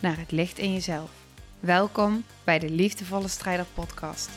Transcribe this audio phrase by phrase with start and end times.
[0.00, 1.10] naar het licht in jezelf.
[1.60, 4.30] Welkom bij de Liefdevolle Strijder Podcast.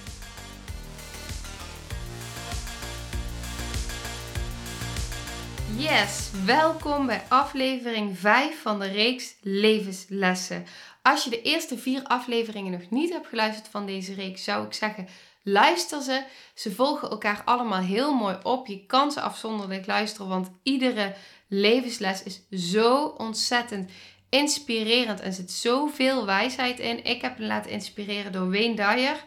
[5.77, 10.65] Yes, welkom bij aflevering 5 van de reeks Levenslessen.
[11.01, 14.73] Als je de eerste vier afleveringen nog niet hebt geluisterd van deze reeks, zou ik
[14.73, 15.07] zeggen:
[15.43, 16.23] luister ze.
[16.53, 18.67] Ze volgen elkaar allemaal heel mooi op.
[18.67, 21.15] Je kan ze afzonderlijk luisteren, want iedere
[21.47, 23.89] levensles is zo ontzettend
[24.33, 27.03] inspirerend en zit zoveel wijsheid in.
[27.03, 29.23] Ik heb me laten inspireren door Wayne Dyer.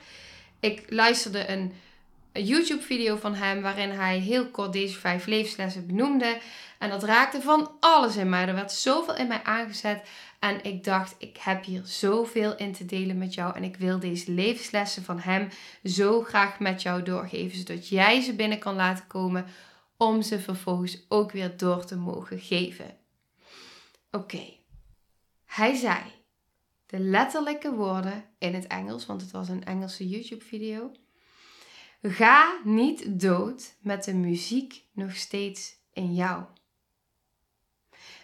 [0.61, 1.73] Ik luisterde een
[2.33, 6.39] YouTube-video van hem waarin hij heel kort deze vijf levenslessen benoemde.
[6.79, 8.49] En dat raakte van alles in mij.
[8.49, 10.09] Er werd zoveel in mij aangezet.
[10.39, 13.57] En ik dacht, ik heb hier zoveel in te delen met jou.
[13.57, 15.49] En ik wil deze levenslessen van hem
[15.85, 17.59] zo graag met jou doorgeven.
[17.59, 19.47] Zodat jij ze binnen kan laten komen
[19.97, 22.97] om ze vervolgens ook weer door te mogen geven.
[24.11, 24.56] Oké.
[25.47, 26.03] Hij zei
[26.87, 30.93] de letterlijke woorden in het Engels, want het was een Engelse YouTube-video.
[32.03, 36.45] Ga niet dood met de muziek nog steeds in jou.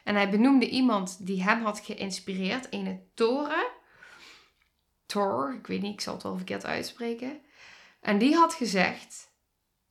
[0.05, 3.67] En hij benoemde iemand die hem had geïnspireerd, een Toren.
[5.06, 7.41] Thor, ik weet niet, ik zal het wel verkeerd uitspreken.
[8.00, 9.33] En die had gezegd: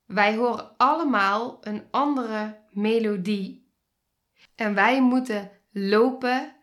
[0.05, 3.71] Wij horen allemaal een andere melodie.
[4.55, 6.55] En wij moeten lopen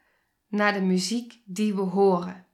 [0.48, 2.46] naar de muziek die we horen.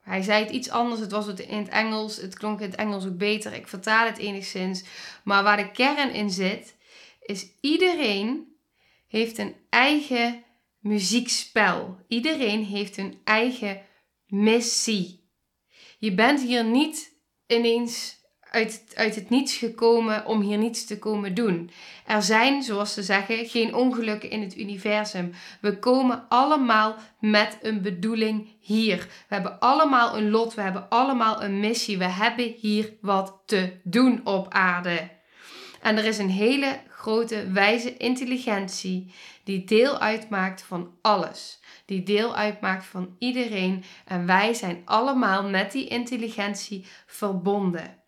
[0.00, 2.78] Hij zei het iets anders, het was het in het Engels, het klonk in het
[2.78, 3.52] Engels ook beter.
[3.52, 4.84] Ik vertaal het enigszins.
[5.24, 6.76] Maar waar de kern in zit,
[7.20, 8.56] is iedereen
[9.06, 10.44] heeft een eigen
[10.78, 11.98] muziekspel.
[12.08, 13.82] Iedereen heeft een eigen
[14.26, 15.28] missie.
[15.98, 17.12] Je bent hier niet
[17.46, 18.19] ineens
[18.50, 21.70] uit, uit het niets gekomen om hier niets te komen doen.
[22.06, 25.32] Er zijn, zoals ze zeggen, geen ongelukken in het universum.
[25.60, 28.96] We komen allemaal met een bedoeling hier.
[28.98, 31.98] We hebben allemaal een lot, we hebben allemaal een missie.
[31.98, 35.08] We hebben hier wat te doen op aarde.
[35.80, 41.60] En er is een hele grote wijze intelligentie die deel uitmaakt van alles.
[41.84, 43.84] Die deel uitmaakt van iedereen.
[44.04, 47.99] En wij zijn allemaal met die intelligentie verbonden.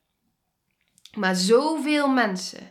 [1.17, 2.71] Maar zoveel mensen.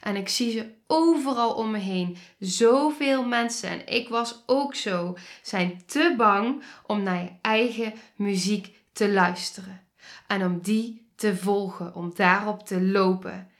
[0.00, 2.16] En ik zie ze overal om me heen.
[2.38, 8.76] Zoveel mensen, en ik was ook zo, zijn te bang om naar je eigen muziek
[8.92, 9.80] te luisteren.
[10.26, 13.50] En om die te volgen, om daarop te lopen.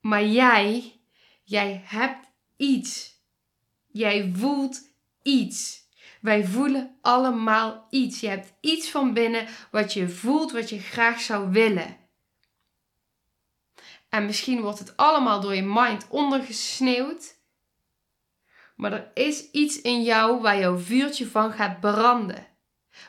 [0.00, 1.00] Maar jij,
[1.44, 2.26] jij hebt
[2.56, 3.22] iets.
[3.86, 4.80] Jij voelt
[5.22, 5.82] iets.
[6.20, 8.20] Wij voelen allemaal iets.
[8.20, 12.03] Je hebt iets van binnen wat je voelt, wat je graag zou willen.
[14.14, 17.34] En misschien wordt het allemaal door je mind ondergesneeuwd.
[18.76, 22.46] Maar er is iets in jou waar jouw vuurtje van gaat branden.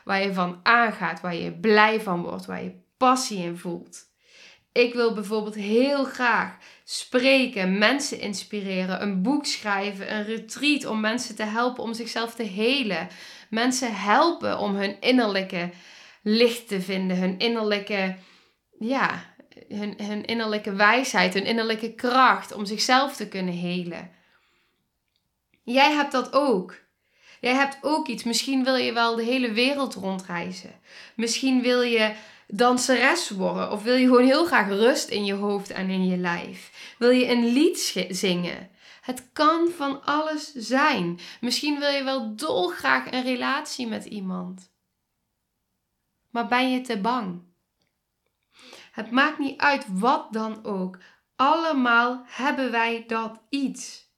[0.04, 4.04] Waar je van aangaat, waar je blij van wordt, waar je passie in voelt.
[4.72, 11.36] Ik wil bijvoorbeeld heel graag spreken, mensen inspireren, een boek schrijven, een retreat om mensen
[11.36, 13.08] te helpen om zichzelf te helen.
[13.50, 15.70] Mensen helpen om hun innerlijke
[16.22, 18.16] licht te vinden, hun innerlijke
[18.78, 19.34] ja,
[19.68, 24.10] hun, innerlijke wijsheid, hun innerlijke kracht om zichzelf te kunnen helen.
[25.62, 26.74] Jij hebt dat ook.
[27.40, 28.24] Jij hebt ook iets.
[28.24, 30.80] Misschien wil je wel de hele wereld rondreizen.
[31.16, 32.14] Misschien wil je
[32.48, 33.70] danseres worden.
[33.70, 36.94] Of wil je gewoon heel graag rust in je hoofd en in je lijf.
[36.98, 38.70] Wil je een lied zingen.
[39.00, 41.18] Het kan van alles zijn.
[41.40, 44.70] Misschien wil je wel dolgraag een relatie met iemand.
[46.30, 47.45] Maar ben je te bang?
[48.96, 50.98] Het maakt niet uit wat dan ook.
[51.34, 54.10] Allemaal hebben wij dat iets.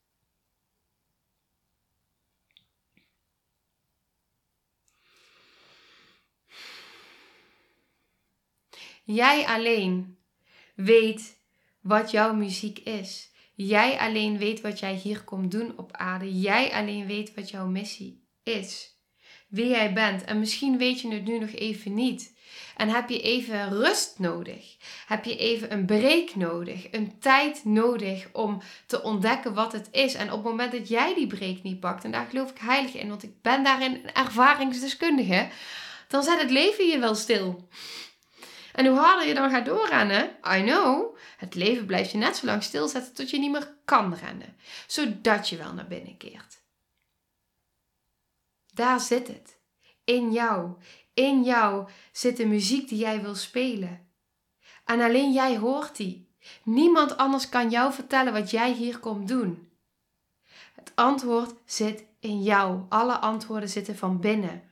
[9.03, 10.17] Jij alleen
[10.75, 11.37] weet
[11.79, 13.31] wat jouw muziek is.
[13.55, 16.39] Jij alleen weet wat jij hier komt doen op aarde.
[16.39, 18.98] Jij alleen weet wat jouw missie is.
[19.49, 20.23] Wie jij bent.
[20.23, 22.37] En misschien weet je het nu nog even niet.
[22.75, 24.75] En heb je even rust nodig?
[25.07, 26.87] Heb je even een break nodig?
[26.91, 30.13] Een tijd nodig om te ontdekken wat het is?
[30.13, 32.93] En op het moment dat jij die break niet pakt, en daar geloof ik heilig
[32.93, 35.47] in, want ik ben daarin een ervaringsdeskundige,
[36.07, 37.67] dan zet het leven je wel stil.
[38.73, 42.45] En hoe harder je dan gaat doorrennen, I know, het leven blijft je net zo
[42.45, 44.55] lang stilzetten tot je niet meer kan rennen.
[44.87, 46.57] Zodat je wel naar binnen keert.
[48.79, 49.59] Daar zit het.
[50.03, 50.73] In jou.
[51.13, 54.07] In jou zit de muziek die jij wil spelen.
[54.85, 56.29] En alleen jij hoort die.
[56.63, 59.71] Niemand anders kan jou vertellen wat jij hier komt doen.
[60.75, 62.81] Het antwoord zit in jou.
[62.89, 64.71] Alle antwoorden zitten van binnen.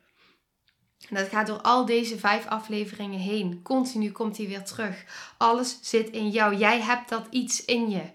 [1.09, 3.61] En dat gaat door al deze vijf afleveringen heen.
[3.61, 5.05] Continu komt hij weer terug.
[5.37, 6.55] Alles zit in jou.
[6.55, 8.11] Jij hebt dat iets in je.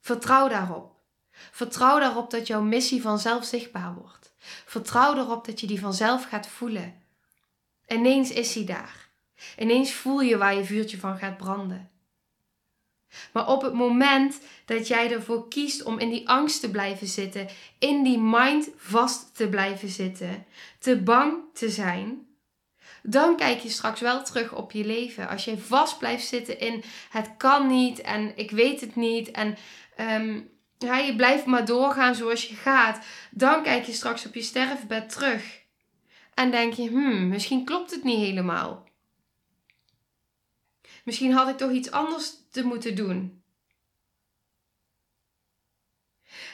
[0.00, 0.95] Vertrouw daarop.
[1.50, 4.32] Vertrouw daarop dat jouw missie vanzelf zichtbaar wordt.
[4.64, 7.02] Vertrouw erop dat je die vanzelf gaat voelen.
[7.86, 9.08] Ineens is hij daar.
[9.58, 11.90] Ineens voel je waar je vuurtje van gaat branden.
[13.32, 17.48] Maar op het moment dat jij ervoor kiest om in die angst te blijven zitten,
[17.78, 20.46] in die mind vast te blijven zitten,
[20.78, 22.26] te bang te zijn,
[23.02, 25.28] dan kijk je straks wel terug op je leven.
[25.28, 29.56] Als je vast blijft zitten in het kan niet en ik weet het niet en
[30.00, 34.42] um, ja, je blijft maar doorgaan zoals je gaat, dan kijk je straks op je
[34.42, 35.64] sterfbed terug
[36.34, 38.88] en denk je, hmm, misschien klopt het niet helemaal.
[41.04, 43.42] Misschien had ik toch iets anders te moeten doen.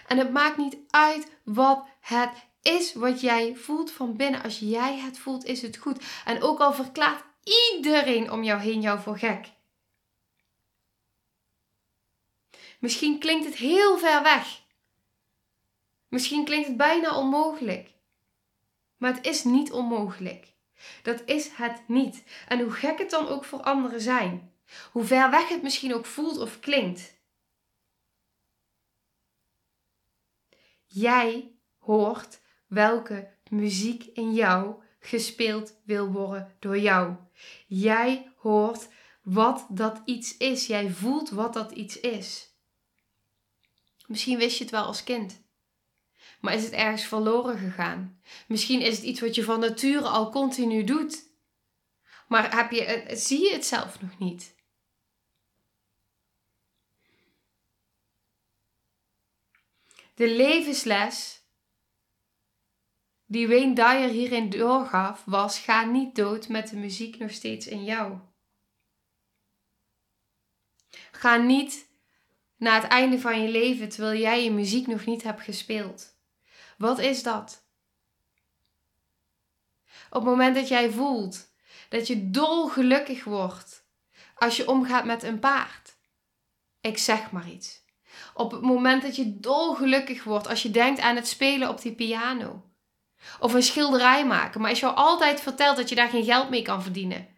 [0.06, 2.30] En het maakt niet uit wat het
[2.62, 4.42] is wat jij voelt van binnen.
[4.42, 6.04] Als jij het voelt, is het goed.
[6.24, 7.24] En ook al verklaart
[7.72, 9.52] iedereen om jou heen jou voor gek.
[12.82, 14.62] Misschien klinkt het heel ver weg.
[16.08, 17.92] Misschien klinkt het bijna onmogelijk.
[18.96, 20.52] Maar het is niet onmogelijk.
[21.02, 22.24] Dat is het niet.
[22.48, 24.52] En hoe gek het dan ook voor anderen zijn.
[24.92, 27.14] Hoe ver weg het misschien ook voelt of klinkt.
[30.86, 37.14] Jij hoort welke muziek in jou gespeeld wil worden door jou.
[37.66, 38.88] Jij hoort
[39.22, 40.66] wat dat iets is.
[40.66, 42.51] Jij voelt wat dat iets is.
[44.12, 45.42] Misschien wist je het wel als kind.
[46.40, 48.20] Maar is het ergens verloren gegaan?
[48.46, 51.30] Misschien is het iets wat je van nature al continu doet.
[52.28, 54.54] Maar heb je, zie je het zelf nog niet?
[60.14, 61.42] De levensles
[63.26, 67.84] die Wayne Dyer hierin doorgaf was: ga niet dood met de muziek nog steeds in
[67.84, 68.18] jou.
[71.10, 71.90] Ga niet
[72.62, 76.16] na het einde van je leven terwijl jij je muziek nog niet hebt gespeeld.
[76.78, 77.64] Wat is dat?
[80.10, 81.50] Op het moment dat jij voelt
[81.88, 83.84] dat je dolgelukkig wordt
[84.34, 85.96] als je omgaat met een paard.
[86.80, 87.84] Ik zeg maar iets.
[88.34, 91.94] Op het moment dat je dolgelukkig wordt als je denkt aan het spelen op die
[91.94, 92.70] piano.
[93.40, 96.62] Of een schilderij maken, maar is jou altijd verteld dat je daar geen geld mee
[96.62, 97.28] kan verdienen.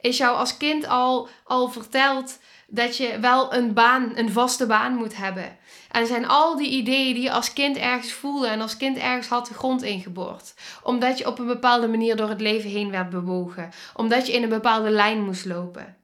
[0.00, 2.38] Is jou als kind al, al verteld
[2.74, 5.58] dat je wel een baan, een vaste baan moet hebben.
[5.90, 9.28] En zijn al die ideeën die je als kind ergens voelde en als kind ergens
[9.28, 10.54] had de grond ingeboord.
[10.82, 13.70] Omdat je op een bepaalde manier door het leven heen werd bewogen.
[13.94, 15.96] Omdat je in een bepaalde lijn moest lopen.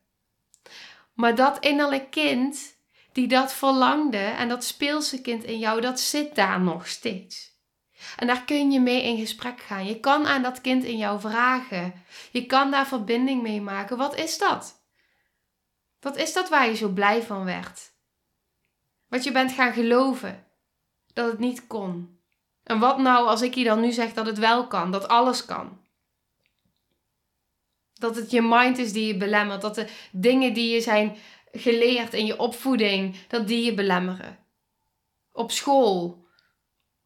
[1.14, 2.78] Maar dat innerlijk kind
[3.12, 7.58] die dat verlangde en dat speelse kind in jou, dat zit daar nog steeds.
[8.16, 9.86] En daar kun je mee in gesprek gaan.
[9.86, 11.94] Je kan aan dat kind in jou vragen.
[12.30, 13.96] Je kan daar verbinding mee maken.
[13.96, 14.79] Wat is dat?
[16.00, 17.92] Wat is dat waar je zo blij van werd?
[19.08, 20.46] Wat je bent gaan geloven
[21.12, 22.20] dat het niet kon.
[22.62, 25.44] En wat nou als ik je dan nu zeg dat het wel kan, dat alles
[25.44, 25.80] kan?
[27.94, 31.16] Dat het je mind is die je belemmert, dat de dingen die je zijn
[31.52, 34.38] geleerd in je opvoeding, dat die je belemmeren.
[35.32, 36.26] Op school,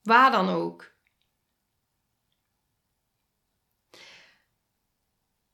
[0.03, 0.93] waar dan ook.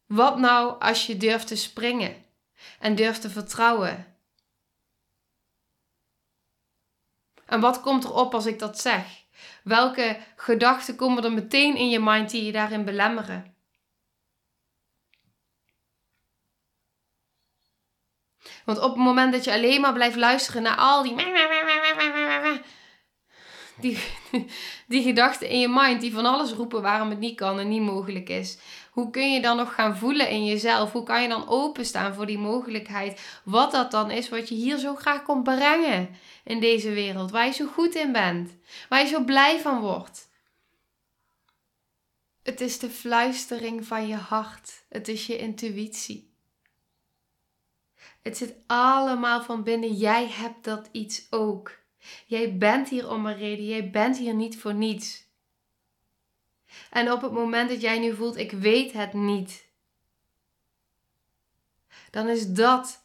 [0.06, 2.24] Wat nou als je durft te springen
[2.78, 4.16] en durft te vertrouwen?
[7.46, 9.24] En wat komt er op als ik dat zeg?
[9.64, 13.54] Welke gedachten komen er meteen in je mind die je daarin belemmeren?
[18.64, 21.14] Want op het moment dat je alleen maar blijft luisteren naar al die.
[23.80, 23.98] Die,
[24.86, 27.82] die gedachten in je mind die van alles roepen waarom het niet kan en niet
[27.82, 28.58] mogelijk is.
[28.90, 30.92] Hoe kun je dan nog gaan voelen in jezelf?
[30.92, 33.40] Hoe kan je dan openstaan voor die mogelijkheid?
[33.44, 36.08] Wat dat dan is wat je hier zo graag komt brengen
[36.44, 37.30] in deze wereld.
[37.30, 38.56] Waar je zo goed in bent.
[38.88, 40.28] Waar je zo blij van wordt.
[42.42, 44.84] Het is de fluistering van je hart.
[44.88, 46.30] Het is je intuïtie.
[48.22, 49.92] Het zit allemaal van binnen.
[49.92, 51.79] Jij hebt dat iets ook.
[52.26, 53.66] Jij bent hier om een reden.
[53.66, 55.28] Jij bent hier niet voor niets.
[56.90, 59.68] En op het moment dat jij nu voelt, ik weet het niet,
[62.10, 63.04] dan is dat,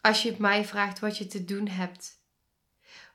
[0.00, 2.20] als je mij vraagt, wat je te doen hebt.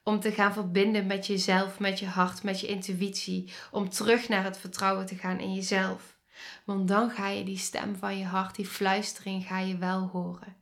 [0.04, 3.52] Om te gaan verbinden met jezelf, met je hart, met je intuïtie.
[3.72, 6.18] Om terug naar het vertrouwen te gaan in jezelf.
[6.64, 10.56] Want dan ga je die stem van je hart, die fluistering, ga je wel horen.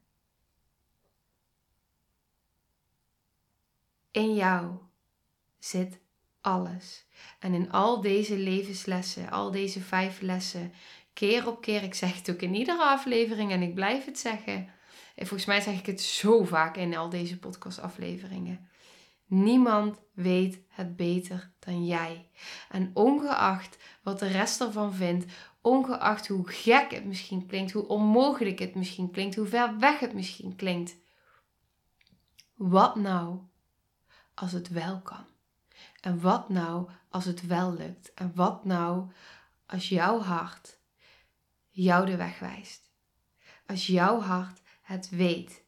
[4.16, 4.78] In jou
[5.60, 6.00] zit
[6.42, 7.06] alles.
[7.40, 10.74] En in al deze levenslessen, al deze vijf lessen,
[11.14, 14.70] keer op keer, ik zeg het ook in iedere aflevering en ik blijf het zeggen.
[15.16, 18.70] En volgens mij zeg ik het zo vaak in al deze podcastafleveringen.
[19.26, 22.30] Niemand weet het beter dan jij.
[22.70, 28.60] En ongeacht wat de rest ervan vindt, ongeacht hoe gek het misschien klinkt, hoe onmogelijk
[28.60, 30.96] het misschien klinkt, hoe ver weg het misschien klinkt.
[32.56, 33.40] Wat nou
[34.36, 35.26] als het wel kan?
[36.02, 38.14] En wat nou als het wel lukt?
[38.14, 39.12] En wat nou
[39.66, 40.78] als jouw hart
[41.70, 42.90] jou de weg wijst?
[43.66, 45.64] Als jouw hart het weet.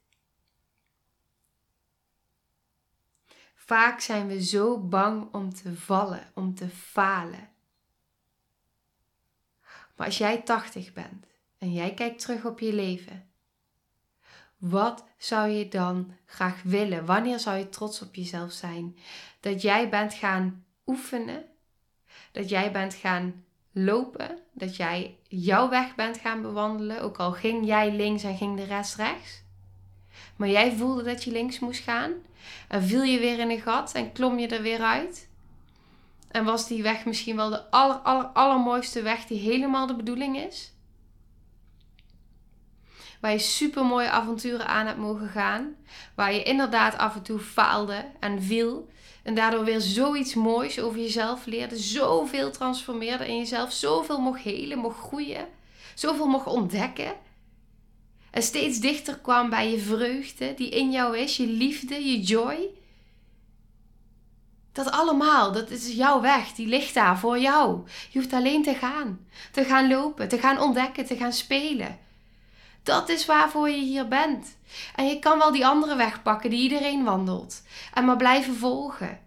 [3.56, 7.50] Vaak zijn we zo bang om te vallen, om te falen.
[9.96, 11.26] Maar als jij 80 bent
[11.58, 13.27] en jij kijkt terug op je leven,
[14.58, 17.06] wat zou je dan graag willen?
[17.06, 18.98] Wanneer zou je trots op jezelf zijn?
[19.40, 21.46] Dat jij bent gaan oefenen,
[22.32, 27.66] dat jij bent gaan lopen, dat jij jouw weg bent gaan bewandelen, ook al ging
[27.66, 29.46] jij links en ging de rest rechts.
[30.36, 32.12] Maar jij voelde dat je links moest gaan
[32.68, 35.30] en viel je weer in een gat en klom je er weer uit.
[36.28, 40.38] En was die weg misschien wel de aller, aller, allermooiste weg die helemaal de bedoeling
[40.38, 40.74] is?
[43.22, 45.76] Waar je super mooie avonturen aan hebt mogen gaan.
[46.16, 48.90] Waar je inderdaad af en toe faalde en viel.
[49.24, 51.78] En daardoor weer zoiets moois over jezelf leerde.
[51.78, 53.72] Zoveel transformeerde in jezelf.
[53.72, 55.48] Zoveel mocht helen, mocht groeien.
[55.96, 57.14] Zoveel mocht ontdekken.
[58.32, 61.38] En steeds dichter kwam bij je vreugde die in jou is.
[61.38, 62.70] Je liefde, je joy.
[64.72, 66.52] Dat allemaal, dat is jouw weg.
[66.52, 67.82] Die ligt daar voor jou.
[68.10, 69.28] Je hoeft alleen te gaan.
[69.52, 72.00] Te gaan lopen, te gaan ontdekken, te gaan spelen.
[72.88, 74.58] Dat is waarvoor je hier bent.
[74.96, 77.64] En je kan wel die andere weg pakken die iedereen wandelt.
[77.94, 79.20] En maar blijven volgen.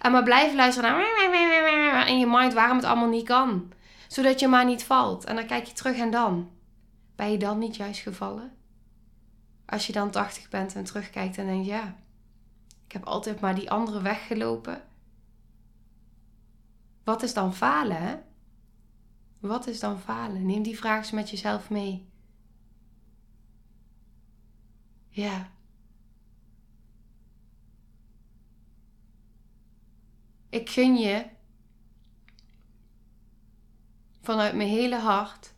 [0.00, 3.72] En maar blijven luisteren naar in je mind waarom het allemaal niet kan.
[4.08, 5.24] Zodat je maar niet valt.
[5.24, 6.50] En dan kijk je terug en dan.
[7.14, 8.52] Ben je dan niet juist gevallen?
[9.66, 11.96] Als je dan 80 bent en terugkijkt en denkt, ja,
[12.86, 14.82] ik heb altijd maar die andere weg gelopen.
[17.04, 18.16] Wat is dan falen, hè?
[19.40, 20.46] Wat is dan falen?
[20.46, 22.14] Neem die vraag eens met jezelf mee.
[25.16, 25.50] Ja.
[30.48, 31.26] Ik gun je
[34.20, 35.54] vanuit mijn hele hart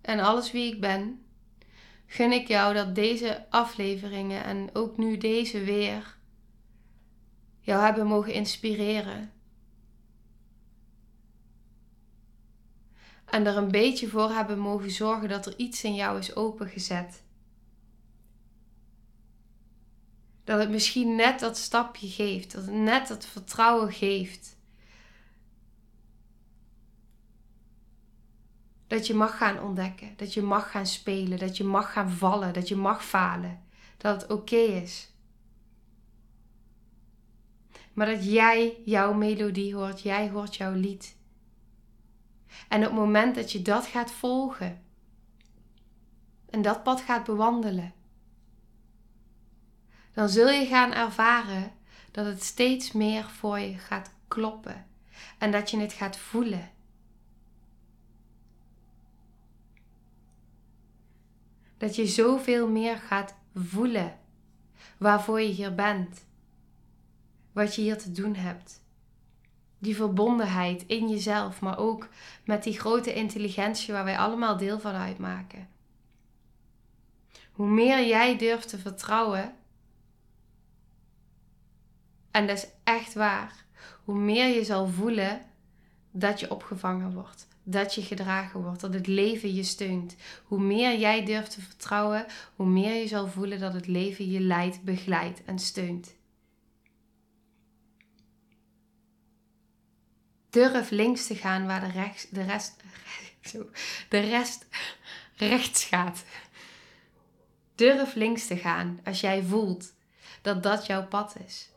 [0.00, 1.24] en alles wie ik ben,
[2.06, 6.16] gun ik jou dat deze afleveringen en ook nu deze weer
[7.60, 9.32] jou hebben mogen inspireren.
[13.24, 17.22] En er een beetje voor hebben mogen zorgen dat er iets in jou is opengezet
[20.44, 22.52] Dat het misschien net dat stapje geeft.
[22.52, 24.56] Dat het net dat vertrouwen geeft.
[28.86, 30.12] Dat je mag gaan ontdekken.
[30.16, 31.38] Dat je mag gaan spelen.
[31.38, 32.52] Dat je mag gaan vallen.
[32.52, 33.62] Dat je mag falen.
[33.96, 35.10] Dat het oké is.
[37.92, 40.02] Maar dat jij jouw melodie hoort.
[40.02, 41.16] Jij hoort jouw lied.
[42.68, 44.82] En op het moment dat je dat gaat volgen.
[46.50, 47.94] En dat pad gaat bewandelen
[50.12, 51.72] dan zul je gaan ervaren
[52.10, 54.86] dat het steeds meer voor je gaat kloppen
[55.38, 56.70] en dat je het gaat voelen.
[61.78, 64.18] Dat je zoveel meer gaat voelen
[64.98, 66.26] waarvoor je hier bent,
[67.52, 68.80] wat je hier te doen hebt.
[69.78, 72.08] Die verbondenheid in jezelf, maar ook
[72.44, 75.68] met die grote intelligentie waar wij allemaal deel van uitmaken.
[77.52, 79.54] Hoe meer jij durft te vertrouwen
[82.32, 83.64] en dat is echt waar.
[84.04, 85.40] Hoe meer je zal voelen
[86.10, 90.16] dat je opgevangen wordt, dat je gedragen wordt, dat het leven je steunt.
[90.44, 94.40] Hoe meer jij durft te vertrouwen, hoe meer je zal voelen dat het leven je
[94.40, 96.14] leidt, begeleidt en steunt.
[100.50, 102.76] Durf links te gaan waar de, rechts, de, rest,
[103.50, 103.70] zo,
[104.08, 104.66] de rest
[105.36, 106.24] rechts gaat.
[107.74, 109.94] Durf links te gaan als jij voelt
[110.42, 111.71] dat dat jouw pad is.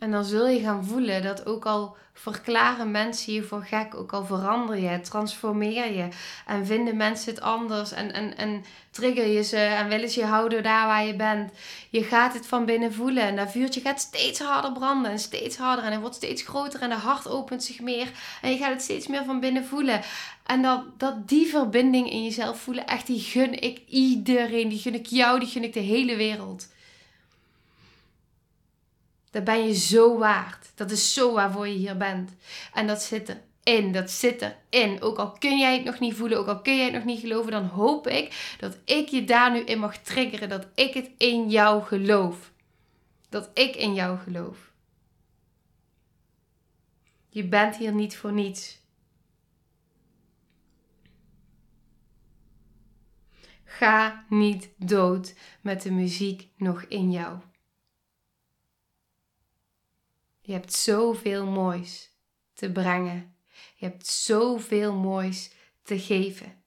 [0.00, 4.12] En dan zul je gaan voelen dat ook al verklaren mensen je voor gek, ook
[4.12, 6.08] al verander je, transformeer je
[6.46, 10.62] en vinden mensen het anders en, en, en trigger je ze en willen je houden
[10.62, 11.52] daar waar je bent.
[11.90, 15.56] Je gaat het van binnen voelen en dat vuurtje gaat steeds harder branden en steeds
[15.56, 18.10] harder en het wordt steeds groter en de hart opent zich meer
[18.42, 20.00] en je gaat het steeds meer van binnen voelen.
[20.46, 24.94] En dat, dat die verbinding in jezelf voelen, echt die gun ik iedereen, die gun
[24.94, 26.68] ik jou, die gun ik de hele wereld.
[29.30, 30.72] Dat ben je zo waard.
[30.74, 32.30] Dat is zo waarvoor je hier bent.
[32.74, 33.92] En dat zit erin.
[33.92, 35.02] Dat zit erin.
[35.02, 37.20] Ook al kun jij het nog niet voelen, ook al kun jij het nog niet
[37.20, 40.48] geloven, dan hoop ik dat ik je daar nu in mag triggeren.
[40.48, 42.52] Dat ik het in jou geloof.
[43.28, 44.70] Dat ik in jou geloof.
[47.28, 48.78] Je bent hier niet voor niets.
[53.64, 57.38] Ga niet dood met de muziek nog in jou.
[60.40, 62.10] Je hebt zoveel moois
[62.54, 63.34] te brengen.
[63.74, 65.50] Je hebt zoveel moois
[65.82, 66.60] te geven.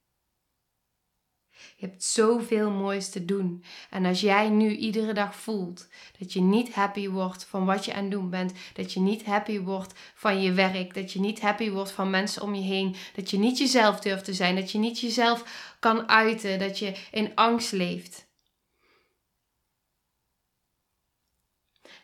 [1.75, 3.63] Je hebt zoveel moois te doen.
[3.89, 5.87] En als jij nu iedere dag voelt
[6.19, 9.25] dat je niet happy wordt van wat je aan het doen bent, dat je niet
[9.25, 12.95] happy wordt van je werk, dat je niet happy wordt van mensen om je heen,
[13.15, 16.95] dat je niet jezelf durft te zijn, dat je niet jezelf kan uiten, dat je
[17.11, 18.27] in angst leeft,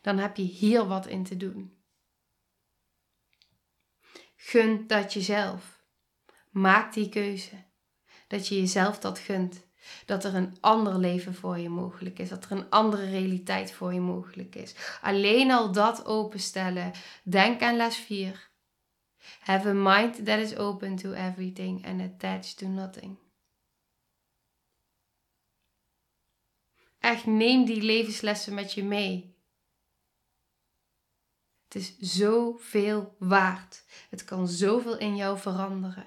[0.01, 1.77] dan heb je hier wat in te doen.
[4.35, 5.83] Gun dat jezelf.
[6.49, 7.63] Maak die keuze.
[8.27, 9.67] Dat je jezelf dat gunt.
[10.05, 12.29] Dat er een ander leven voor je mogelijk is.
[12.29, 14.75] Dat er een andere realiteit voor je mogelijk is.
[15.01, 16.91] Alleen al dat openstellen.
[17.23, 18.49] Denk aan les 4.
[19.39, 23.17] Have a mind that is open to everything and attached to nothing.
[26.99, 29.37] Echt neem die levenslessen met je mee.
[31.69, 33.83] Het is zoveel waard.
[34.09, 36.05] Het kan zoveel in jou veranderen.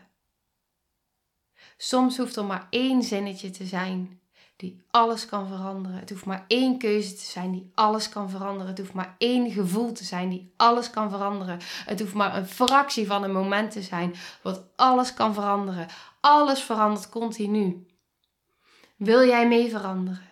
[1.77, 4.21] Soms hoeft er maar één zinnetje te zijn
[4.57, 5.99] die alles kan veranderen.
[5.99, 8.67] Het hoeft maar één keuze te zijn die alles kan veranderen.
[8.67, 11.59] Het hoeft maar één gevoel te zijn die alles kan veranderen.
[11.85, 15.87] Het hoeft maar een fractie van een moment te zijn wat alles kan veranderen.
[16.21, 17.87] Alles verandert continu.
[18.97, 20.32] Wil jij mee veranderen?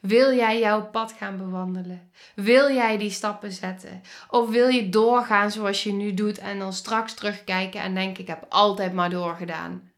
[0.00, 2.10] Wil jij jouw pad gaan bewandelen?
[2.34, 4.02] Wil jij die stappen zetten?
[4.30, 8.28] Of wil je doorgaan zoals je nu doet en dan straks terugkijken en denken: ik
[8.28, 9.92] heb altijd maar doorgedaan?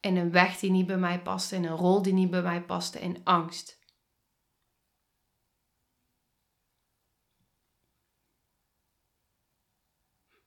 [0.00, 2.62] In een weg die niet bij mij paste, in een rol die niet bij mij
[2.62, 3.78] paste, in angst.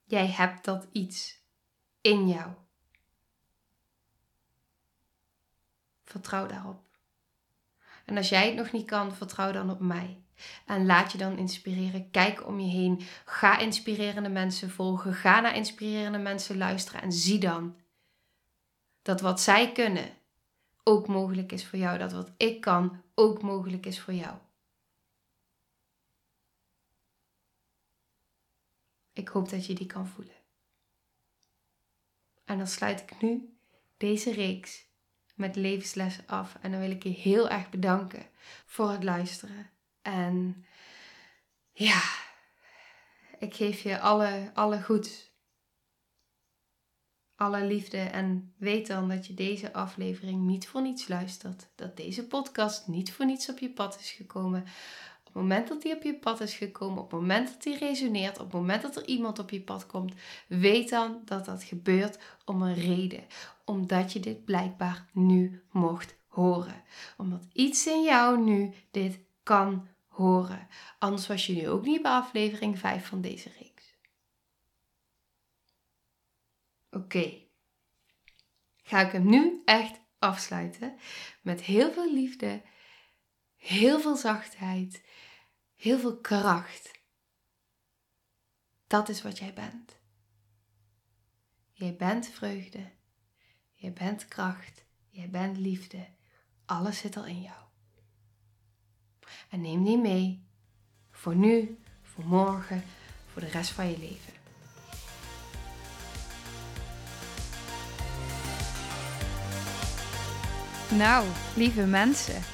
[0.04, 1.42] Jij hebt dat iets
[2.00, 2.52] in jou.
[6.04, 6.93] Vertrouw daarop.
[8.04, 10.24] En als jij het nog niet kan, vertrouw dan op mij.
[10.66, 12.10] En laat je dan inspireren.
[12.10, 13.00] Kijk om je heen.
[13.24, 15.14] Ga inspirerende mensen volgen.
[15.14, 17.02] Ga naar inspirerende mensen luisteren.
[17.02, 17.76] En zie dan
[19.02, 20.10] dat wat zij kunnen
[20.82, 21.98] ook mogelijk is voor jou.
[21.98, 24.36] Dat wat ik kan ook mogelijk is voor jou.
[29.12, 30.34] Ik hoop dat je die kan voelen.
[32.44, 33.56] En dan sluit ik nu
[33.96, 34.86] deze reeks
[35.34, 36.56] met levenslessen af.
[36.60, 38.26] En dan wil ik je heel erg bedanken
[38.66, 39.70] voor het luisteren.
[40.02, 40.64] En
[41.72, 42.02] ja,
[43.38, 45.32] ik geef je alle, alle goed.
[47.36, 51.68] Alle liefde en weet dan dat je deze aflevering niet voor niets luistert.
[51.74, 54.64] Dat deze podcast niet voor niets op je pad is gekomen
[55.34, 58.38] het moment dat die op je pad is gekomen, op het moment dat die resoneert,
[58.38, 60.14] op het moment dat er iemand op je pad komt,
[60.48, 63.24] weet dan dat dat gebeurt om een reden.
[63.64, 66.82] Omdat je dit blijkbaar nu mocht horen.
[67.16, 70.68] Omdat iets in jou nu dit kan horen.
[70.98, 73.96] Anders was je nu ook niet bij aflevering 5 van deze reeks.
[76.90, 77.42] Oké.
[78.82, 80.94] Ga ik hem nu echt afsluiten
[81.42, 82.62] met heel veel liefde,
[83.56, 85.02] heel veel zachtheid
[85.74, 86.90] heel veel kracht.
[88.86, 89.96] Dat is wat jij bent.
[91.72, 92.90] Jij bent vreugde.
[93.72, 94.84] Jij bent kracht.
[95.08, 96.06] Jij bent liefde.
[96.64, 97.62] Alles zit al in jou.
[99.48, 100.46] En neem die mee.
[101.10, 102.84] Voor nu, voor morgen,
[103.32, 104.32] voor de rest van je leven.
[110.96, 112.53] Nou, lieve mensen.